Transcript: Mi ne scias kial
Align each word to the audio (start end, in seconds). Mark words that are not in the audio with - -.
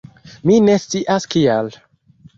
Mi 0.51 0.55
ne 0.69 0.77
scias 0.85 1.29
kial 1.37 1.73